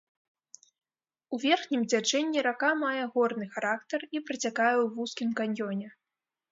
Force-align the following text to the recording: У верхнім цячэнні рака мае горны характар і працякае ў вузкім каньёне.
У 1.37 1.39
верхнім 1.43 1.83
цячэнні 1.93 2.39
рака 2.47 2.71
мае 2.83 3.03
горны 3.19 3.45
характар 3.55 3.99
і 4.15 4.27
працякае 4.31 4.75
ў 4.83 4.85
вузкім 4.99 5.29
каньёне. 5.45 5.87